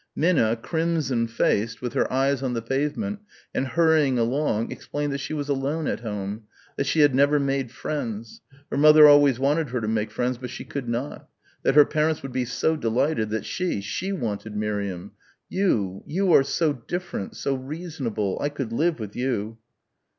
Minna, 0.15 0.55
crimson 0.55 1.27
faced, 1.27 1.79
with 1.79 1.93
her 1.93 2.11
eyes 2.11 2.41
on 2.41 2.55
the 2.55 2.61
pavement 2.63 3.19
and 3.53 3.67
hurrying 3.67 4.17
along 4.17 4.71
explained 4.71 5.13
that 5.13 5.19
she 5.19 5.31
was 5.31 5.47
alone 5.47 5.85
at 5.85 5.99
home, 5.99 6.45
that 6.75 6.87
she 6.87 7.01
had 7.01 7.13
never 7.13 7.39
made 7.39 7.69
friends 7.71 8.41
her 8.71 8.77
mother 8.77 9.07
always 9.07 9.37
wanted 9.37 9.69
her 9.69 9.79
to 9.79 9.87
make 9.87 10.09
friends 10.09 10.39
but 10.39 10.49
she 10.49 10.65
could 10.65 10.89
not 10.89 11.29
that 11.61 11.75
her 11.75 11.85
parents 11.85 12.23
would 12.23 12.33
be 12.33 12.45
so 12.45 12.75
delighted 12.75 13.29
that 13.29 13.45
she, 13.45 13.79
she 13.79 14.11
wanted 14.11 14.55
Miriam, 14.57 15.11
"You, 15.49 16.03
you 16.07 16.33
are 16.33 16.41
so 16.41 16.73
different, 16.73 17.35
so 17.37 17.53
reasonable 17.53 18.39
I 18.41 18.49
could 18.49 18.73
live 18.73 18.99
with 18.99 19.15
you." 19.15 19.59